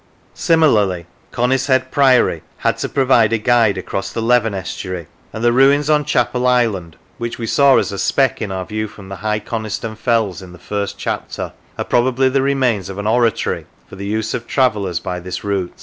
Similarly 0.33 1.05
Conishead 1.31 1.91
Priory 1.91 2.41
had 2.57 2.79
to 2.79 2.89
provide 2.89 3.31
a 3.33 3.37
guide 3.37 3.77
across 3.77 4.11
the 4.11 4.19
Leven 4.19 4.55
estuary; 4.55 5.05
and 5.31 5.43
the 5.43 5.53
ruins 5.53 5.91
on 5.91 6.05
Chapel 6.05 6.47
Island, 6.47 6.95
which 7.19 7.37
we 7.37 7.45
saw 7.45 7.77
as 7.77 7.91
a 7.91 7.99
speck 7.99 8.41
in 8.41 8.51
our 8.51 8.65
view 8.65 8.87
from 8.87 9.09
the 9.09 9.17
high 9.17 9.37
Coniston 9.37 9.95
fells 9.95 10.41
in 10.41 10.53
the 10.53 10.57
first 10.57 10.97
chapter, 10.97 11.53
are 11.77 11.85
probably 11.85 12.29
the 12.29 12.41
remains 12.41 12.89
of 12.89 12.97
an 12.97 13.05
oratory 13.05 13.67
for 13.87 13.95
the 13.95 14.07
use 14.07 14.33
of 14.33 14.47
travellers 14.47 14.99
by 14.99 15.19
this 15.19 15.43
route. 15.43 15.71